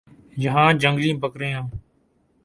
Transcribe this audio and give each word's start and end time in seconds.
یہاں 0.37 0.71
جنگلی 0.73 1.11
بکریاں 1.21 1.61